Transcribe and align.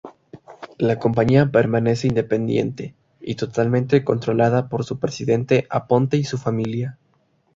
La 0.79 0.97
compañía 0.97 1.51
permanece 1.51 2.07
independiente 2.07 2.95
y 3.19 3.35
totalmente 3.35 4.03
controlada 4.03 4.67
por 4.67 4.83
su 4.83 4.97
presidente 4.97 5.67
Aponte 5.69 6.17
y 6.17 6.23
su 6.23 6.39
familia. 6.39 6.97